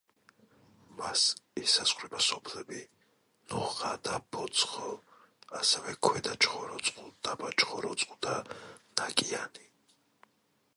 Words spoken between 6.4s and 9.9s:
ჩხოროწყუ, დაბა ჩხოროწყუ და ნაკიანი.